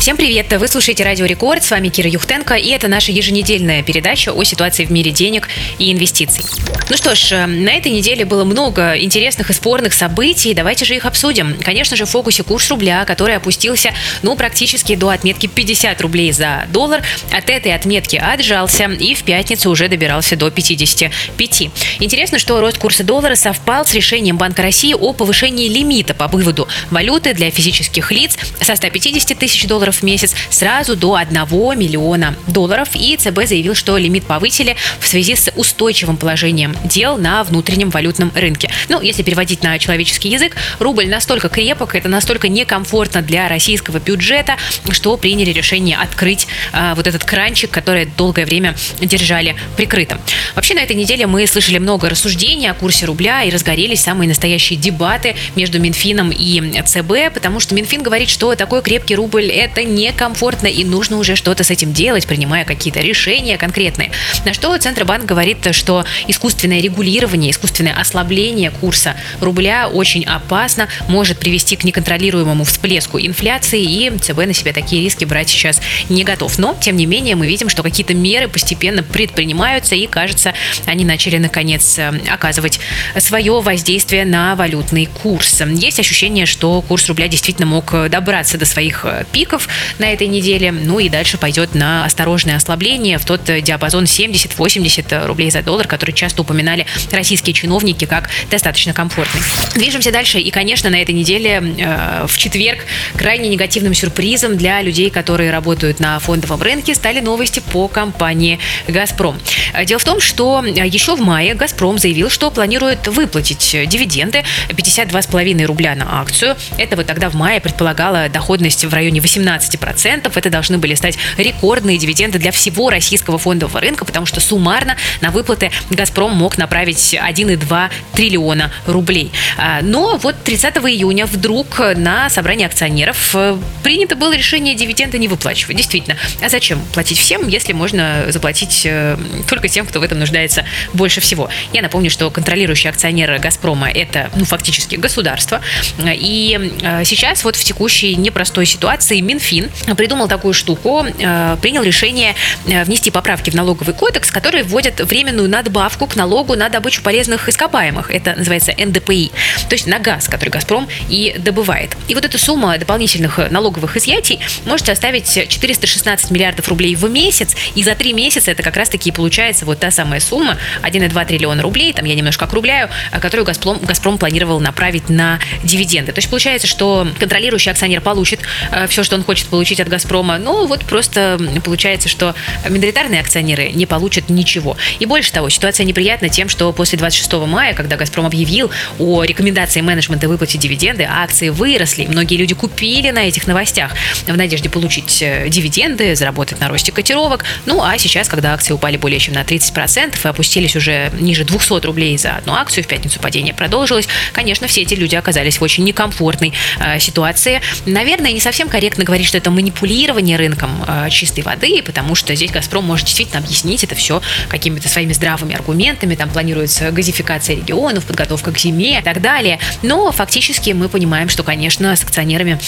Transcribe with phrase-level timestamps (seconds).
[0.00, 0.50] Всем привет!
[0.50, 4.86] Вы слушаете Радио Рекорд, с вами Кира Юхтенко, и это наша еженедельная передача о ситуации
[4.86, 6.42] в мире денег и инвестиций.
[6.88, 10.96] Ну что ж, э, на этой неделе было много интересных и спорных событий, давайте же
[10.96, 11.54] их обсудим.
[11.62, 13.92] Конечно же, в фокусе курс рубля, который опустился,
[14.22, 17.02] ну, практически до отметки 50 рублей за доллар.
[17.30, 21.68] От этой отметки отжался и в пятницу уже добирался до 55.
[22.00, 26.66] Интересно, что рост курса доллара совпал с решением Банка России о повышении лимита по выводу
[26.90, 31.34] валюты для физических лиц со 150 тысяч долларов долларов в месяц сразу до 1
[31.78, 32.90] миллиона долларов.
[32.94, 38.30] И ЦБ заявил, что лимит повысили в связи с устойчивым положением дел на внутреннем валютном
[38.34, 38.70] рынке.
[38.88, 44.56] Ну, если переводить на человеческий язык, рубль настолько крепок, это настолько некомфортно для российского бюджета,
[44.90, 50.18] что приняли решение открыть а, вот этот кранчик, который долгое время держали прикрытым.
[50.54, 54.78] Вообще, на этой неделе мы слышали много рассуждений о курсе рубля и разгорелись самые настоящие
[54.78, 59.90] дебаты между Минфином и ЦБ, потому что Минфин говорит, что такой крепкий рубль– это это
[59.90, 64.10] некомфортно и нужно уже что-то с этим делать, принимая какие-то решения конкретные.
[64.44, 71.76] На что Центробанк говорит, что искусственное регулирование, искусственное ослабление курса рубля очень опасно, может привести
[71.76, 76.58] к неконтролируемому всплеску инфляции, и ЦБ на себя такие риски брать сейчас не готов.
[76.58, 80.54] Но, тем не менее, мы видим, что какие-то меры постепенно предпринимаются, и, кажется,
[80.86, 81.98] они начали, наконец,
[82.30, 82.80] оказывать
[83.18, 85.62] свое воздействие на валютный курс.
[85.66, 89.68] Есть ощущение, что курс рубля действительно мог добраться до своих пиков,
[89.98, 90.72] на этой неделе.
[90.72, 96.12] Ну и дальше пойдет на осторожное ослабление в тот диапазон 70-80 рублей за доллар, который
[96.12, 99.40] часто упоминали российские чиновники как достаточно комфортный.
[99.74, 100.38] Движемся дальше.
[100.38, 102.80] И, конечно, на этой неделе э, в четверг
[103.16, 109.38] крайне негативным сюрпризом для людей, которые работают на фондовом рынке, стали новости по компании «Газпром».
[109.84, 115.94] Дело в том, что еще в мае «Газпром» заявил, что планирует выплатить дивиденды 52,5 рубля
[115.94, 116.56] на акцию.
[116.78, 120.30] Это вот тогда в мае предполагало доходность в районе 18 15%.
[120.34, 125.30] Это должны были стать рекордные дивиденды для всего российского фондового рынка, потому что суммарно на
[125.30, 129.30] выплаты «Газпром» мог направить 1,2 триллиона рублей.
[129.56, 135.28] А, но вот 30 июня вдруг на собрании акционеров э, принято было решение дивиденды не
[135.28, 135.76] выплачивать.
[135.76, 139.16] Действительно, а зачем платить всем, если можно заплатить э,
[139.48, 141.48] только тем, кто в этом нуждается больше всего?
[141.72, 145.60] Я напомню, что контролирующий акционер «Газпрома»— это ну, фактически государство.
[146.04, 151.82] И э, сейчас вот в текущей непростой ситуации Минфин Минфин придумал такую штуку, э, принял
[151.82, 152.34] решение
[152.66, 157.48] э, внести поправки в налоговый кодекс, которые вводят временную надбавку к налогу на добычу полезных
[157.48, 158.10] ископаемых.
[158.10, 159.32] Это называется НДПИ,
[159.68, 161.96] то есть на газ, который «Газпром» и добывает.
[162.08, 167.82] И вот эта сумма дополнительных налоговых изъятий может составить 416 миллиардов рублей в месяц, и
[167.82, 172.04] за три месяца это как раз-таки получается вот та самая сумма, 1,2 триллиона рублей, там
[172.04, 176.12] я немножко округляю, э, которую «Газпром», «Газпром» планировал направить на дивиденды.
[176.12, 178.40] То есть получается, что контролирующий акционер получит
[178.88, 182.34] все, что он хочет получить от «Газпрома», но вот просто получается, что
[182.68, 184.76] миноритарные акционеры не получат ничего.
[184.98, 189.80] И больше того, ситуация неприятна тем, что после 26 мая, когда «Газпром» объявил о рекомендации
[189.80, 193.92] менеджмента выплатить дивиденды, а акции выросли, многие люди купили на этих новостях
[194.26, 197.44] в надежде получить э, дивиденды, заработать на росте котировок.
[197.66, 201.86] Ну, а сейчас, когда акции упали более чем на 30% и опустились уже ниже 200
[201.86, 205.84] рублей за одну акцию, в пятницу падение продолжилось, конечно, все эти люди оказались в очень
[205.84, 207.60] некомфортной э, ситуации.
[207.86, 212.50] Наверное, не совсем корректно говорить, что это манипулирование рынком э, чистой воды, потому что здесь
[212.50, 218.50] «Газпром» может действительно объяснить это все какими-то своими здравыми аргументами, там планируется газификация регионов, подготовка
[218.50, 219.60] к зиме и так далее.
[219.82, 222.58] Но фактически мы понимаем, что, конечно, с акционерами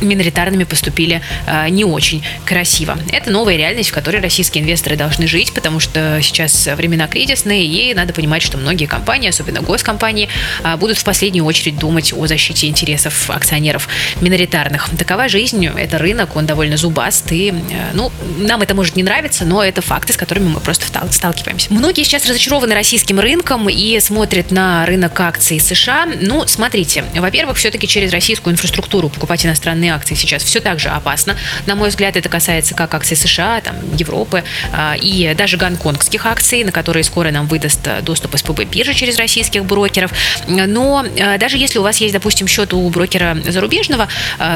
[0.00, 2.96] миноритарными поступили э, не очень красиво.
[3.10, 7.94] Это новая реальность, в которой российские инвесторы должны жить, потому что сейчас времена кризисные, и
[7.94, 10.28] надо понимать, что многие компании, особенно госкомпании,
[10.62, 13.88] э, будут в последнюю очередь думать о защите интересов акционеров
[14.20, 14.88] миноритарных.
[14.96, 17.48] Такова жизнь, это рынок, он довольно зубастый.
[17.50, 21.72] Э, ну, нам это может не нравиться, но это факты, с которыми мы просто сталкиваемся.
[21.72, 26.06] Многие сейчас разочарованы российским рынком и смотрят на рынок акций США.
[26.20, 31.36] Ну, смотрите, во-первых, все-таки через российскую инфраструктуру покупать иностранные акции сейчас все так же опасно.
[31.66, 36.64] На мой взгляд, это касается как акций США, там, Европы э, и даже гонконгских акций,
[36.64, 40.12] на которые скоро нам выдаст э, доступ СПБ биржи через российских брокеров.
[40.46, 41.04] Но
[41.38, 44.08] даже если у вас есть, допустим, счет у брокера зарубежного,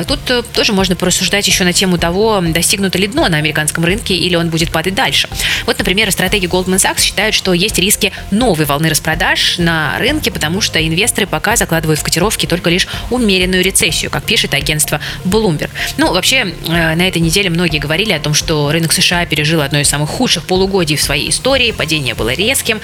[0.06, 0.20] тут
[0.52, 4.36] тоже можно порассуждать рассуждать еще на тему того, достигнуто ли дно на американском рынке или
[4.36, 5.28] он будет падать дальше.
[5.66, 10.60] Вот, например, стратеги Goldman Sachs считают, что есть риски новой волны распродаж на рынке, потому
[10.60, 15.70] что инвесторы пока закладывают в котировки только лишь умеренную рецессию, как пишет агентство Bloomberg.
[15.98, 19.80] Ну, вообще, э, на этой неделе многие говорили о том, что рынок США пережил одно
[19.80, 22.80] из самых худших полугодий в своей истории, падение было резким,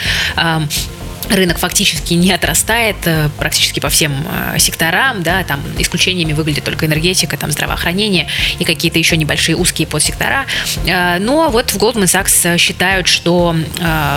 [1.31, 4.13] рынок фактически не отрастает э, практически по всем
[4.55, 8.29] э, секторам, да, там исключениями выглядит только энергетика, там здравоохранение
[8.59, 10.47] и какие-то еще небольшие узкие подсектора.
[10.87, 13.55] Э, но вот в Goldman Sachs считают, что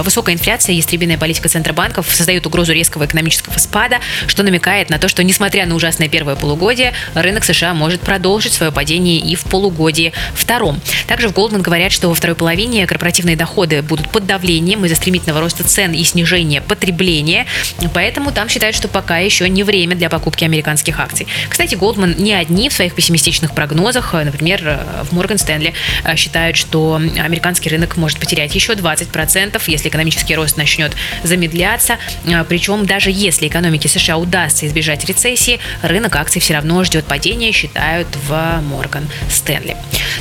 [0.03, 5.07] высокая инфляция и истребиная политика Центробанков создают угрозу резкого экономического спада, что намекает на то,
[5.07, 10.13] что несмотря на ужасное первое полугодие, рынок США может продолжить свое падение и в полугодии
[10.33, 10.79] втором.
[11.07, 15.41] Также в Goldman говорят, что во второй половине корпоративные доходы будут под давлением из-за стремительного
[15.41, 17.45] роста цен и снижения потребления потребления,
[17.93, 21.27] поэтому там считают, что пока еще не время для покупки американских акций.
[21.49, 26.95] Кстати, Goldman не одни в своих пессимистичных прогнозах, например, в Морган Стэнли э, считают, что
[26.95, 30.93] американский рынок может потерять еще 20%, если экономический рост начнет
[31.23, 37.05] замедляться, э, причем даже если экономике США удастся избежать рецессии, рынок акций все равно ждет
[37.05, 39.75] падения, считают в Морган Стэнли.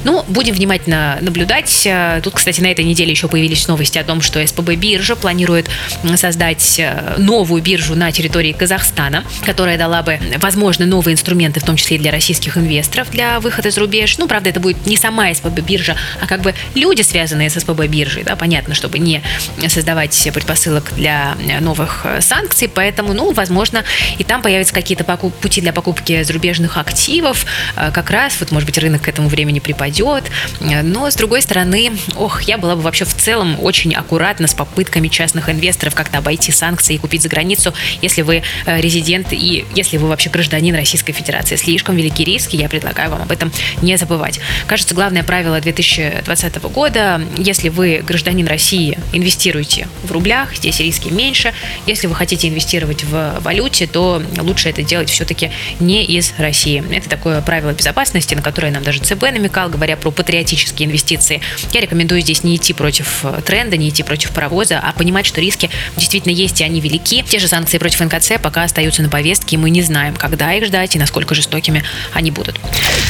[0.05, 1.87] Ну, будем внимательно наблюдать.
[1.87, 5.69] Э, тут, кстати, на этой неделе еще появились новости о том, что СПБ биржа планирует
[6.17, 11.77] создать Э, новую биржу на территории Казахстана, которая дала бы, возможно, новые инструменты, в том
[11.77, 14.19] числе и для российских инвесторов, для выхода за рубеж.
[14.19, 17.87] Ну, правда, это будет не сама СПБ биржа, а как бы люди, связанные с СПБ
[17.87, 19.23] биржей, да, понятно, чтобы не
[19.69, 23.85] создавать предпосылок для новых санкций, поэтому, ну, возможно,
[24.19, 27.47] и там появятся какие-то пути для покупки зарубежных активов,
[27.77, 30.25] э, как раз, вот, может быть, рынок к этому времени припадет,
[30.61, 35.09] но, с другой стороны, ох, я была бы вообще в целом очень аккуратна с попытками
[35.09, 39.97] частных инвесторов как-то обойти санкции и купить за границу, если вы э, резидент и если
[39.97, 41.57] вы вообще гражданин Российской Федерации.
[41.57, 43.53] Слишком велики риски, я предлагаю вам об этом
[43.83, 44.41] не забывать.
[44.67, 51.53] Кажется, главное правило 2020 года, если вы гражданин России, инвестируйте в рублях, здесь риски меньше.
[51.87, 55.51] Если вы хотите инвестировать в валюте, то лучше это делать все-таки
[55.81, 56.83] не из России.
[56.91, 61.41] Это такое правило безопасности, на которое нам даже ЦБ намекал, говоря про патриотические инвестиции.
[61.73, 65.41] Я рекомендую здесь не идти против э, тренда, не идти против паровоза, а понимать, что
[65.41, 67.23] риски действительно есть и они велики.
[67.23, 70.67] Те же санкции против НКЦ пока остаются на повестке, и мы не знаем, когда их
[70.67, 71.83] ждать и насколько жестокими
[72.13, 72.61] они будут.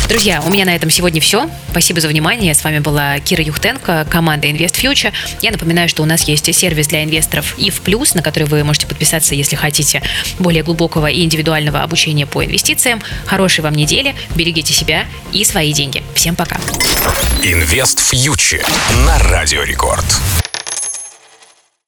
[0.09, 1.49] Друзья, у меня на этом сегодня все.
[1.71, 2.55] Спасибо за внимание.
[2.55, 5.12] С вами была Кира Юхтенко, команда Invest Future.
[5.41, 8.62] Я напоминаю, что у нас есть сервис для инвесторов и в плюс, на который вы
[8.65, 10.03] можете подписаться, если хотите
[10.38, 13.03] более глубокого и индивидуального обучения по инвестициям.
[13.26, 16.03] Хорошей вам недели, берегите себя и свои деньги.
[16.15, 16.56] Всем пока.
[17.43, 18.67] Инвест Фьючер
[19.06, 20.05] на Радио Рекорд.